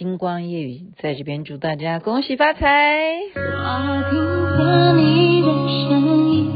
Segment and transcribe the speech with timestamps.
[0.00, 2.58] 星光夜语在这边祝大家恭喜发财。
[3.36, 4.16] 我听
[4.56, 5.46] 见你的
[5.90, 6.48] 声音，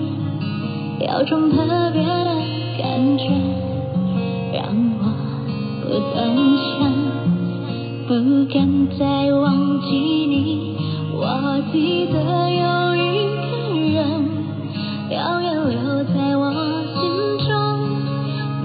[1.00, 2.24] 有种特别的
[2.78, 3.24] 感觉，
[4.54, 4.64] 让
[4.96, 5.04] 我
[5.82, 6.16] 不断
[6.56, 6.88] 想，
[8.08, 8.14] 不
[8.50, 10.78] 敢再忘记你。
[11.12, 12.16] 我记得
[12.48, 13.44] 有一个
[13.92, 14.24] 人，
[15.10, 16.42] 永远留在我
[16.94, 16.96] 心
[17.46, 17.52] 中，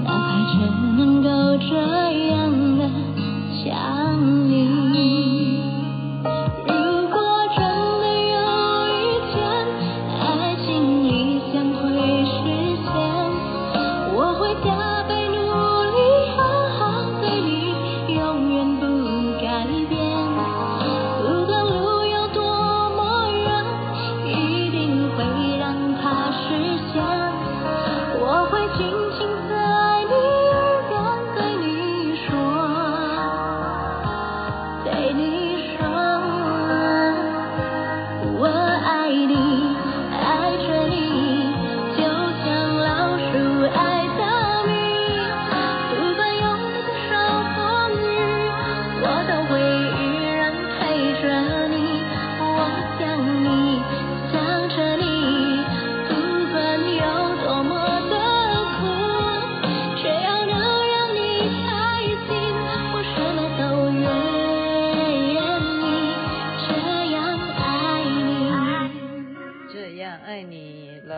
[0.04, 0.56] 哪怕只
[0.96, 1.28] 能够
[1.68, 1.68] 这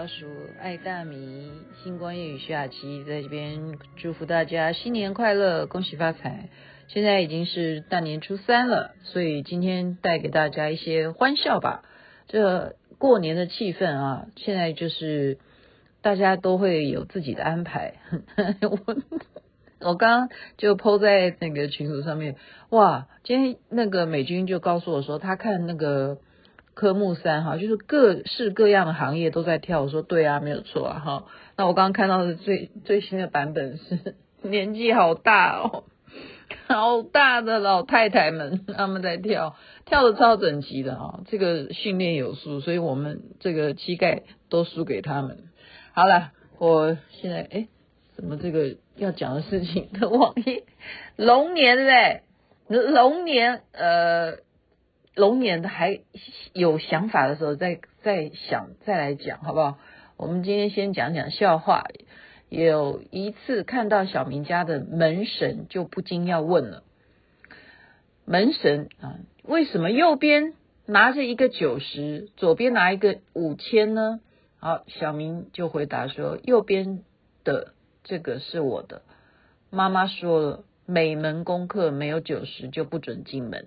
[0.03, 0.27] 老鼠
[0.61, 1.49] 爱大米，
[1.85, 6.49] 星光夜雨徐雅琪在这边祝福大家新年快乐，恭喜发财。
[6.89, 11.85] 现在已经是大年初三了，所以今天带给大家一些欢笑吧。
[12.27, 15.39] 这过年的气氛啊，现在就是
[16.01, 17.95] 大家都会有自己的安排。
[18.61, 18.97] 我
[19.89, 22.35] 我刚刚就 po 在那个群组上面，
[22.71, 26.19] 哇，今天那个美军就告诉我说，他看那个。
[26.75, 29.83] 科目三哈，就是各式各样的行业都在跳。
[29.83, 31.25] 我说对啊，没有错啊哈。
[31.57, 35.85] 那我刚刚看到的最最新的版本是年纪好大哦，
[36.67, 41.21] 好大的老太太们他们在跳，跳的超整齐的哈。
[41.29, 45.45] 这个训练有素，所以我们这个膝盖都输给他们。
[45.93, 47.69] 好了，我现在哎，
[48.17, 50.65] 怎么这个要讲的事情的网页，
[51.17, 52.23] 龙年嘞，
[52.67, 54.39] 龙年呃。
[55.15, 56.01] 龙年还
[56.55, 59.79] 有想法的时候，再再想再来讲，好不好？
[60.17, 61.85] 我们今天先讲讲笑话。
[62.49, 66.83] 有一次看到小明家的门神，就不禁要问了：
[68.25, 70.55] 门神啊，为什么右边
[70.87, 74.21] 拿着一个九十，左边拿一个五千呢？
[74.59, 77.03] 好，小明就回答说：右边
[77.45, 79.03] 的这个是我的，
[79.69, 83.67] 妈妈说了，每门功课没有九十就不准进门。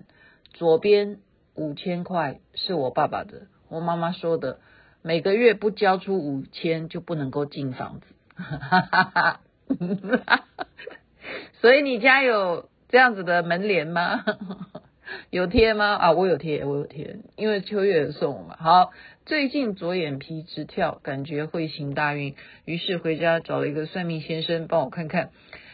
[0.54, 1.20] 左边。
[1.56, 4.60] 五千块是我爸爸的，我妈妈说的，
[5.02, 8.08] 每个月不交出五千就不能够进房子，
[11.62, 14.24] 所以你家有这样子的门帘吗？
[15.30, 15.96] 有贴吗？
[15.96, 18.58] 啊，我有贴，我有贴，因为秋月送我嘛。
[18.60, 18.92] 好，
[19.26, 22.36] 最近左眼皮直跳，感觉会行大运，
[22.66, 25.30] 于是回家找了一个算命先生帮我看看，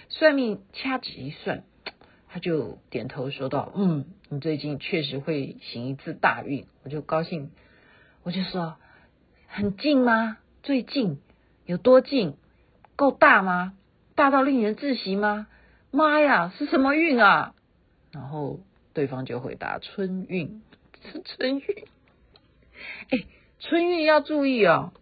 [0.09, 1.63] 算命掐指一算。
[2.33, 7.51] 他就点头说道：“嗯，你最近确实会行一次大运。”我就高兴，
[8.23, 8.77] 我就说
[9.49, 10.37] ：“很近吗？
[10.63, 11.19] 最近
[11.65, 12.37] 有多近？
[12.95, 13.73] 够大吗？
[14.15, 15.47] 大到令人窒息吗？
[15.91, 17.53] 妈呀，是什么运啊？”
[18.13, 18.61] 然后
[18.93, 20.61] 对方就回答：“春运，
[21.25, 21.65] 春运。”
[23.11, 23.25] 哎，
[23.59, 24.93] 春运要注意哦，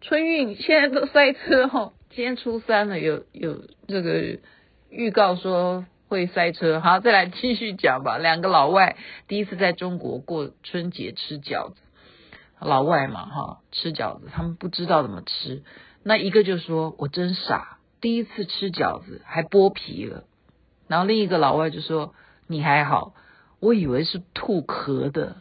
[0.00, 1.92] 春运现在都塞车哦。
[2.10, 4.38] 今天初三了，有有这个
[4.90, 5.84] 预告说。
[6.10, 8.18] 会塞车，好，再来 继续讲吧。
[8.18, 8.96] 两个老外
[9.28, 11.76] 第一次在中国过春节吃饺子，
[12.58, 15.62] 老外嘛，哈，吃饺子，他们不知道怎么吃。
[16.02, 20.24] 那一个就说：“我真傻，第一次吃饺子还剥皮了。”
[20.88, 22.12] 然后另一个老外就说
[22.48, 23.14] ：“你还好，
[23.60, 25.36] 我以为是吐壳的，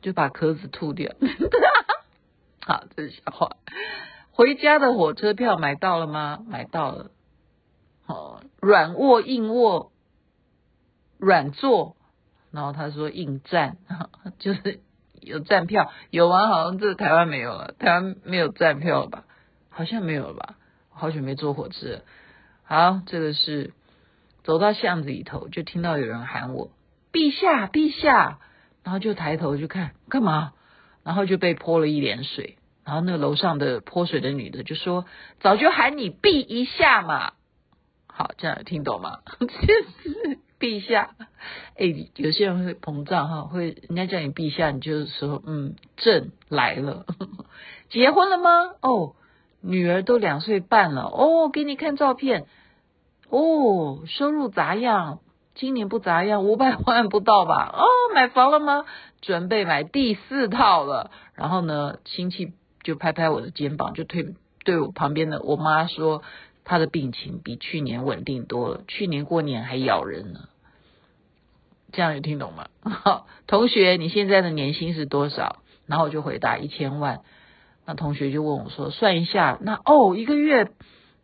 [0.00, 1.12] 就把壳子吐掉。
[2.64, 3.56] ”好，这是笑话。
[4.30, 6.38] 回家的火车票买到了吗？
[6.46, 7.10] 买到了。
[8.08, 9.92] 哦，软卧硬卧，
[11.18, 11.94] 软座，
[12.50, 13.76] 然后他说硬站，
[14.40, 14.80] 就是
[15.20, 19.24] 有站票，有啊，好像这台湾没有了，台湾没有站票了吧？
[19.68, 20.56] 好像没有了吧？
[20.90, 22.00] 好久没坐火车。
[22.64, 23.74] 好，这个是
[24.42, 26.70] 走到巷子里头，就听到有人喊我
[27.12, 28.38] 陛下，陛下，
[28.82, 30.54] 然后就抬头就看干嘛，
[31.04, 35.04] 然后就被泼了一脸水，然后那个楼上的泼水的女的就说
[35.40, 37.32] ：“早就喊你避一下嘛。”
[38.18, 39.20] 好，这样有听懂吗？
[39.38, 41.10] 其实陛下，
[41.76, 47.06] 哎、欸，有些人会膨胀哈，会人家叫你陛下，你就是说嗯，朕来了。
[47.90, 48.72] 结婚了吗？
[48.82, 49.14] 哦，
[49.60, 51.02] 女儿都两岁半了。
[51.02, 52.46] 哦，给你看照片。
[53.30, 55.20] 哦，收入咋样？
[55.54, 57.72] 今年不咋样，五百万不到吧？
[57.72, 58.84] 哦，买房了吗？
[59.20, 61.12] 准备买第四套了。
[61.34, 64.34] 然后呢，亲戚就拍拍我的肩膀，就推
[64.64, 66.24] 对我旁边的我妈说，
[66.68, 70.48] 他的病情比去年稳定多了，去年过年还咬人呢。
[71.92, 72.68] 这样有听懂吗？
[73.46, 75.62] 同学，你现在的年薪是多少？
[75.86, 77.22] 然后我就回答一千万。
[77.86, 80.70] 那同学就问我说，算一下，那哦，一个月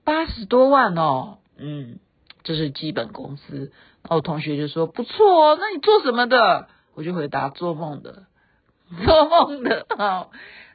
[0.02, 1.37] 八十多万哦。
[1.58, 1.99] 嗯，
[2.43, 3.70] 这是基本工资。
[4.02, 6.69] 然后同学就说不错哦，那你做什么的？
[6.94, 8.25] 我就回答做梦的，
[9.05, 9.85] 做梦的。
[9.99, 10.31] 好，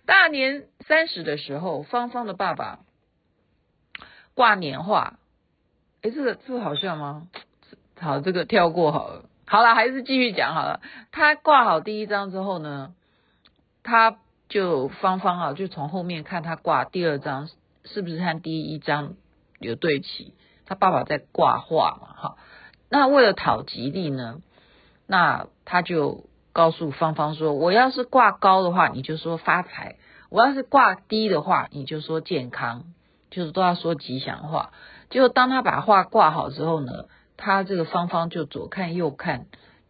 [0.05, 2.81] 大年三十的时候，芳芳的爸爸
[4.39, 5.19] 挂年画。
[6.01, 7.27] 诶，这个这个好笑吗？
[7.99, 9.25] 好，这个跳过好了。
[9.45, 10.79] 好了，还是继续讲好了。
[11.11, 12.93] 他挂好第一张之后呢，
[13.83, 14.15] 他
[14.47, 17.49] 就芳芳啊，就从后面看他挂第二张
[17.83, 19.15] 是不是和第一张
[19.59, 20.33] 有对齐。
[20.65, 22.37] 他爸爸在挂画嘛，哈。
[22.87, 24.39] 那为了讨吉利呢，
[25.05, 29.97] 那他就告诉芳芳说：“我要是挂高的话，你就说发财；
[30.29, 32.85] 我要是挂低的话，你就说健康，
[33.29, 34.71] 就是都要说吉祥话。”
[35.09, 37.05] 结果当他把画挂好之后呢，
[37.37, 39.47] 他这个芳芳就左看右看，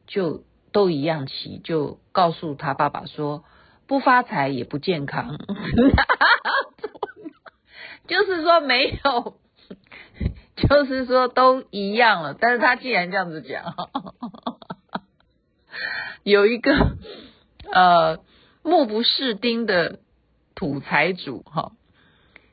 [0.08, 3.44] 就都一样齐，就告诉他爸爸说
[3.88, 6.52] ：“不发财也不健康。”哈哈哈
[8.08, 9.36] 就是说没有。
[10.56, 13.74] 就是说都一样了，但是他既然这样子讲，
[16.24, 16.98] 有一个
[17.72, 18.20] 呃
[18.62, 20.00] 目不识丁的
[20.56, 21.72] 土财主哈，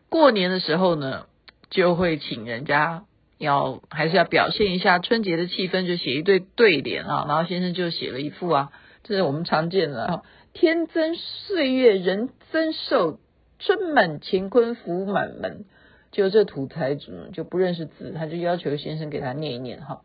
[0.09, 1.27] 过年的时候呢
[1.71, 3.05] 就会请人家
[3.39, 8.73] 要还是要表现一下春节的气氛，就写一对对联啊，然后先生就写了一副啊，
[9.03, 10.23] 这是我们常见的啊，
[10.53, 13.19] 天增岁月人增寿，
[13.59, 15.65] 春满乾坤福满门。
[16.13, 20.01] 就这土财主就不认识字，他就要求先生给他念一念哈，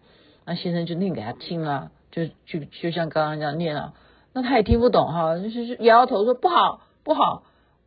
[0.46, 3.94] 那先生就念给他听啊，就就就像刚刚这样念啊，
[4.34, 7.44] 那他也听不懂哈，就是摇摇头说不好不好，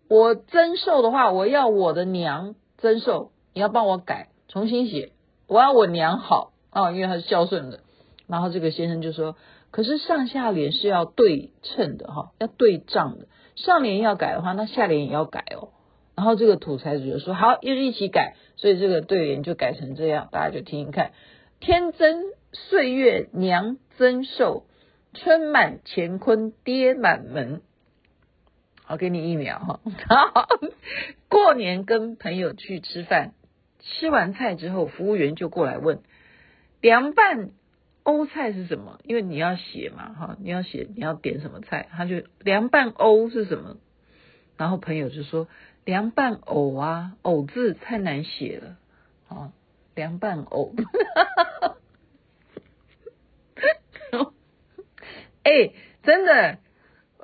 [0.08, 5.12] 我增寿的话，我要我的娘增寿，你要帮我改重新写，
[5.48, 7.80] 我要我娘好啊，因为他是孝顺的。
[8.26, 9.36] 然后这个先生就说，
[9.70, 15.68] 可是上下联是要对称的哈，要对仗的，上联要改的话，那下联也要改哦。
[16.16, 21.10] 然后这个土财主就说：“好，又一起改。”所以这个对联就改成这样，大家就听听看
[21.58, 22.22] ：“天增
[22.52, 24.62] 岁月娘增寿，
[25.12, 27.62] 春满乾坤爹满门。”
[28.84, 29.58] 好，给你一秒
[30.08, 30.48] 哈。
[31.28, 33.32] 过年跟朋友去吃饭，
[33.80, 36.00] 吃完菜之后，服务员就过来问
[36.80, 37.50] ：“凉拌
[38.02, 43.76] 欧菜是什么？”因为你要写嘛，哈，你要写你要点什么菜，他就凉拌欧是什么？
[44.56, 45.48] 然后朋友就说。
[45.84, 48.78] 凉拌藕啊，藕字太难写了
[49.28, 49.52] 啊！
[49.94, 50.72] 凉拌藕，
[55.42, 56.58] 哎、欸，真的，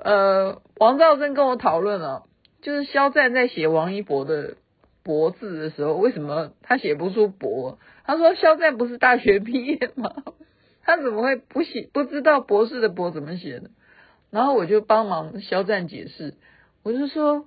[0.03, 2.23] 呃，王兆珍跟我讨论了，
[2.61, 4.55] 就是肖战在写王一博的
[5.03, 7.77] 博字的时候，为什么他写不出博？
[8.03, 10.11] 他说肖战不是大学毕业吗？
[10.83, 13.69] 他怎么会不写不知道博士的博怎么写呢？
[14.31, 16.35] 然后我就帮忙肖战解释，
[16.83, 17.45] 我就说。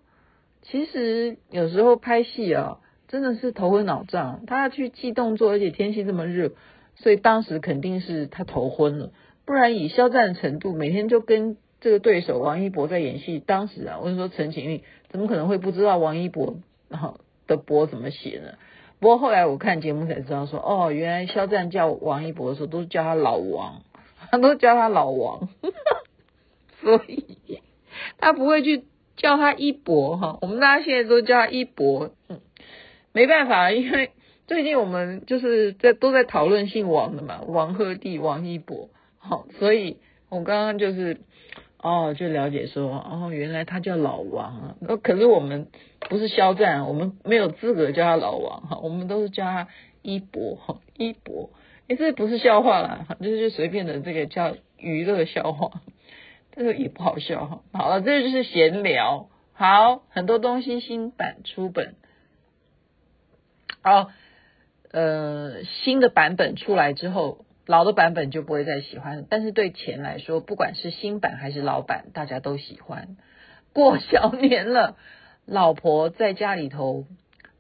[0.67, 4.47] 其实有时候拍戏啊，真的是头昏脑胀。
[4.47, 6.53] 他要去记动作，而且天气这么热，
[6.95, 9.11] 所以当时肯定是他头昏了。
[9.45, 13.39] 不然以肖战的程度，每天就跟这个对手王一博在演戏。
[13.39, 16.57] 当时啊，我就说陈情令怎么可能会不知道王一博
[16.89, 18.55] 然后的博怎么写呢？
[18.99, 23.83] 不过后来我看节目才知道说，哦，原来肖战叫王一博的时候都叫他老王，
[24.31, 25.49] 他都叫他老王，
[26.81, 27.61] 所以
[28.19, 28.85] 他不会去。
[29.17, 32.41] 叫他一博哈，我们大家现在都叫他一博，嗯，
[33.13, 34.11] 没办法，因为
[34.49, 39.99] 最近我们就是在都在讨论姓王的嘛，王鹤棣、王一博，好，所以
[40.31, 41.21] 我刚刚就是
[41.85, 45.69] 哦，就了解说哦，原来他叫老王啊，那可是我们
[46.01, 49.69] 不是肖战，我们没有资格叫他老王哈，我们都是叫他
[50.01, 51.51] 一博哈，一博，
[51.89, 55.83] 哎，这不是笑话啦，就是就随便的这个叫娱乐笑话。
[56.57, 57.61] 这个也不好笑哈。
[57.73, 59.29] 好了，这就是闲聊。
[59.53, 61.97] 好，很多东西新版出本，
[63.83, 64.11] 好，
[64.91, 69.27] 呃，新的版本出来之后，老的版本就不会再喜欢。
[69.29, 73.17] 但是对钱来说，不管是新版还是老版，大家都喜欢。
[73.73, 74.97] 过小年了，
[75.47, 77.07] 老婆在家里头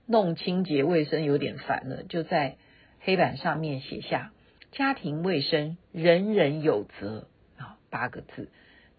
[0.06, 2.56] 弄清洁卫生有点烦了，就在
[3.00, 4.32] 黑板上面写下：
[4.72, 8.48] 家庭卫生，人人有责啊，八个字。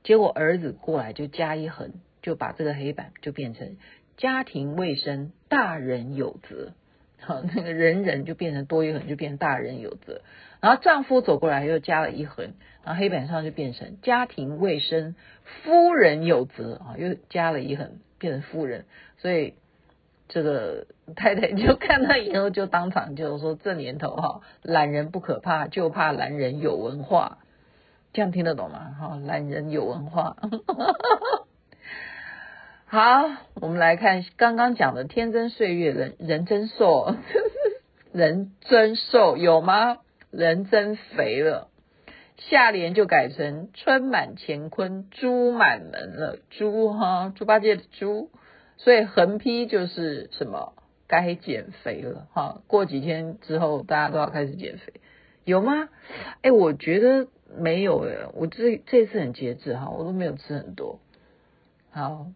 [0.04, 3.78] 结果儿子过来就加一横，就把这个黑板就变成
[4.18, 6.74] 家庭卫生，大人有责。
[7.26, 10.22] 好， 那个人人就变成多一横，就变成大人有责。
[10.62, 12.54] 然后丈夫走过来又加了一横，
[12.84, 18.86] 然后黑板上就变成家庭卫生，夫人有责啊，又加了一横，变成夫人。
[19.18, 19.56] 所以
[20.28, 27.40] 这个太太就 看到以后就当场就说：这年头哈，懒人不可怕，就怕懒人有文化。
[28.14, 28.96] 这样听得懂吗？
[29.00, 30.38] 哈，懒人有文化。
[32.96, 37.14] 好，我们来看刚刚讲的天真岁月，人人增瘦，
[38.14, 39.98] 人增瘦有吗？
[40.32, 41.68] 人增肥了。
[42.38, 46.38] 下联就改成春满乾坤，猪满门了。
[46.50, 48.30] 猪哈，猪八戒的猪，
[48.78, 50.72] 所以横批就是什么？
[51.06, 52.62] 该减肥了哈。
[52.68, 55.02] 过几天之后，大家都要开始减肥，
[55.44, 55.90] 有吗？
[56.44, 61.02] 哎，我觉得没有哎，我这这次很节制哈，我都没有吃很多。
[61.92, 62.28] 好。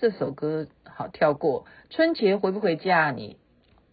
[0.00, 3.10] 这首歌好跳过，春节回不回家？
[3.10, 3.36] 你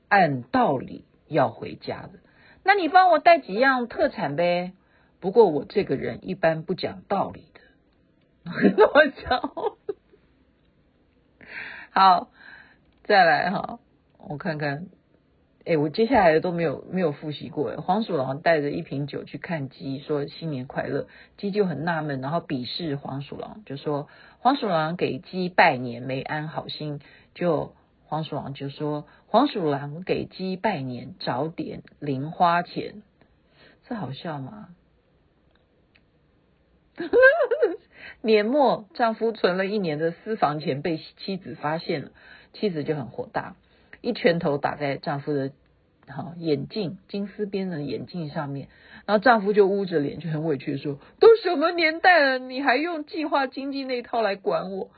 [0.08, 2.20] 按道理要回家的，
[2.64, 4.72] 那你帮我带几样特产呗。
[5.20, 7.60] 不过我这个人一般不讲道理的，
[8.88, 9.78] 我操。
[11.92, 12.30] 好，
[13.04, 13.80] 再来哈，
[14.18, 14.86] 我看看。
[15.66, 17.76] 哎，我接下来都没有没有复习过。
[17.82, 21.08] 黄鼠狼带着一瓶酒去看鸡，说新年快乐。
[21.36, 24.08] 鸡就很纳闷，然后鄙视黄鼠狼，就说
[24.48, 27.02] 黄鼠狼给鸡拜年没安好心。
[27.34, 27.76] 就
[28.06, 33.04] 黄鼠狼就说黄鼠狼给鸡拜年找点零花钱，
[33.90, 34.70] 这好笑吗？
[38.24, 42.12] 年末丈夫存了一年的私房钱被妻子发现了，
[42.54, 43.58] 妻子就很火大。
[44.00, 45.52] 一拳头打在丈夫的
[46.08, 48.70] 好眼镜金丝边的眼镜上面，
[49.08, 54.92] 然后丈夫就捂着脸，就很委屈的说：“都什么年代了，你还用计划经济那套来管我，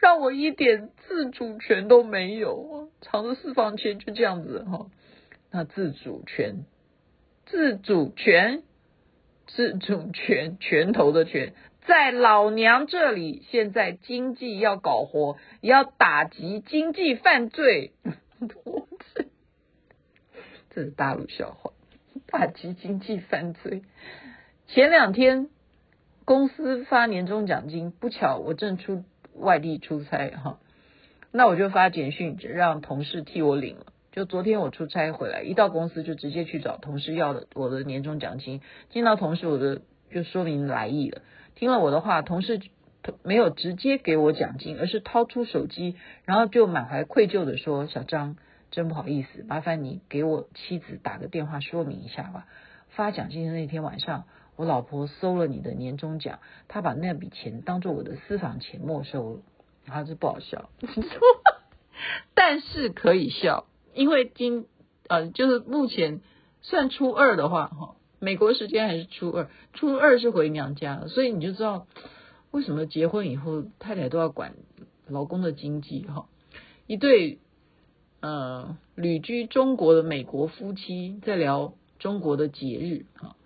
[0.00, 4.86] 让我一点自主权都没有，藏着私房钱就这样子哈。
[5.50, 6.64] 那自主权，
[7.44, 8.62] 自主权，
[9.48, 11.52] 自主权，拳头的拳，
[11.86, 17.90] 在老娘这里，现在经济要搞活，也要打击经济犯罪。”
[20.70, 21.72] 这是大陆笑话，
[22.26, 23.82] 打击经济犯罪。
[24.66, 25.48] 前两天
[26.24, 29.04] 公司发年终奖金，不巧我正出
[29.34, 30.58] 外地出差哈，
[31.30, 33.86] 那我就发简讯让同事替我领了。
[34.10, 38.62] 就昨天我出差回来，一到公司就直接去找同事要了我的年终奖金。
[38.88, 41.20] 见到同事，我的就说明来意了。
[41.54, 42.60] 听了我的话，同事
[43.22, 48.36] 没有直接给我奖金，而是掏出手机，然后就满怀愧疚的说：“小张。”
[48.76, 52.46] 真不好意思，麻烦你给我妻子打个电话说明一下吧。
[52.90, 59.40] 发奖金的那天晚上，我老婆收了你的年终奖，她把那笔钱当做我的私房钱没收了，
[59.86, 60.68] 然后这不好笑，
[62.36, 63.64] 但是可以笑，
[63.94, 64.66] 因为今
[65.08, 66.20] 呃就是目前
[66.60, 71.86] 算初二的话哈，美国时间还是初二，初二是回娘家了，所以你就知道
[72.50, 74.52] 为什么结婚以后太太都要管
[75.06, 76.26] 老公的经济哈，
[76.86, 77.38] 一对。
[78.26, 83.36] 呃，旅居中国的美国夫妻在聊中国的节日啊，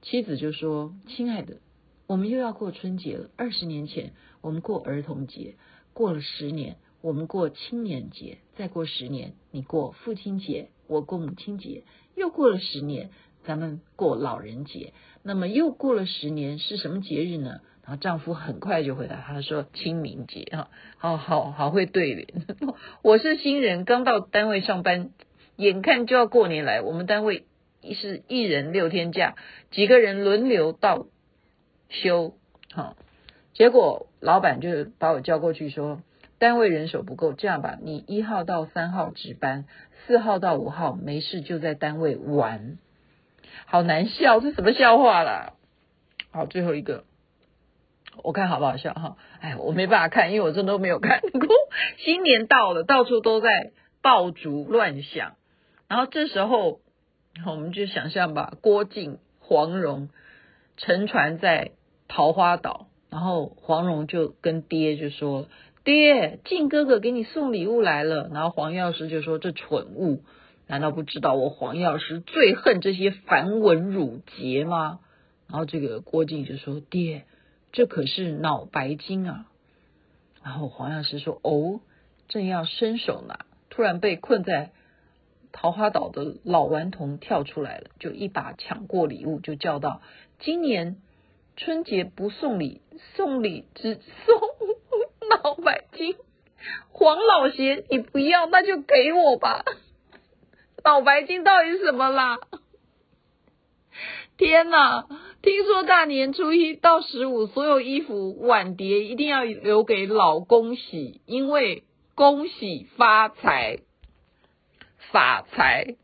[0.00, 1.58] 妻子就说：“亲爱的，
[2.06, 3.28] 我们又要过春节了。
[3.36, 5.56] 二十年前我们过儿童节，
[5.92, 11.84] 过了十年我们过青年节，再过十年你过父亲节，我过母亲节，
[12.14, 13.10] 又过了十年
[13.44, 22.28] 咱们过老人节，那么又过了十年是什么节日呢？”然后丈夫很快就回答，他说清明节哈，好好好会对联。
[23.02, 25.10] 我是新人，刚到单位上班，
[25.56, 27.44] 眼看就要过年来，我们单位
[27.82, 29.34] 是一人六天假，
[29.72, 31.08] 几个人轮流到
[31.88, 32.34] 休，
[32.72, 32.94] 哈，
[33.52, 36.00] 结果老板就把我叫过去说，
[36.38, 39.64] 单位人手不够，这样吧，你一号到三号值班，
[40.06, 42.78] 四号到五号没事就在单位玩，
[43.66, 45.54] 好难笑，这什么笑话啦？
[46.30, 47.04] 好，最后一个。
[48.22, 49.16] 我看好不好笑哈？
[49.40, 51.30] 哎，我没办法看，因为我真的都没有看过。
[51.98, 55.36] 新年到了，到处都在爆竹乱响，
[55.88, 56.80] 然后这时候
[57.46, 60.10] 我们就想象吧，郭靖、黄蓉
[60.76, 61.70] 乘船在
[62.08, 65.48] 桃花岛，然后黄蓉就跟爹就说
[65.82, 70.22] ：“爹，靖哥哥给你送礼物来了。”然后黄药师就说：“这蠢物，
[70.72, 75.00] 难道不知道我黄药师最恨这些繁文缛节吗？”
[75.46, 77.26] 然后这个郭靖就说：“爹。”
[77.72, 79.46] 这可是脑白金啊！
[80.42, 81.80] 然后黄药师说：“哦，
[82.28, 84.72] 正要伸手拿，突然被困在
[85.52, 90.00] 桃花岛的老顽童跳出来了，就一把抢过礼物，就叫道
[90.40, 91.02] ：“今年
[91.58, 92.80] 春节不送礼，
[93.14, 94.40] 送礼只送
[95.28, 96.16] 脑白金。
[96.90, 99.66] 黄老邪你不要，那就给我吧。
[100.84, 102.38] 脑白金到底是什么啦？
[104.36, 105.06] 天哪！
[105.42, 111.84] 听说大年初一到十五，所有衣服碗碟一定要留给老公洗，因为
[112.14, 113.78] 恭喜发财。”
[115.10, 115.96] 发财，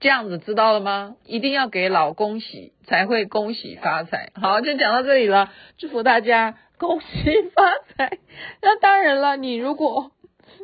[0.00, 1.14] 这样子知道了吗？
[1.26, 4.32] 一定要给老公洗，才会恭喜发财。
[4.34, 7.06] 好，就讲到这里了，祝福大家恭喜
[7.54, 7.62] 发
[7.94, 8.18] 财。
[8.62, 10.10] 那当然了，你如果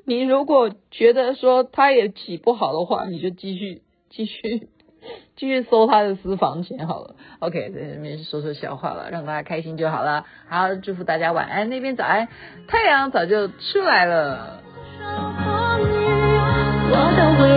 [0.07, 4.69] 你如果觉得说他也起不好的话，你就继续继续
[5.35, 7.17] 继续搜他的私房钱好了。
[7.41, 10.25] OK，在这边说说笑话了，让大家开心就好了。
[10.49, 12.29] 好，祝福大家晚安，那边早安，
[12.69, 14.63] 太阳早就出来了。
[16.89, 17.56] 我都会。